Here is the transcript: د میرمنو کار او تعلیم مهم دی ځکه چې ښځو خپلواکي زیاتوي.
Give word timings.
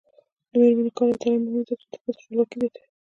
د 0.49 0.51
میرمنو 0.61 0.91
کار 0.97 1.07
او 1.11 1.19
تعلیم 1.21 1.41
مهم 1.45 1.61
دی 1.61 1.63
ځکه 1.69 1.83
چې 1.91 1.97
ښځو 2.03 2.15
خپلواکي 2.21 2.57
زیاتوي. 2.61 2.85